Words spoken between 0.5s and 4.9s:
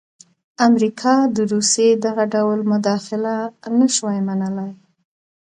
امریکا د روسیې دغه ډول مداخله نه شوای منلای.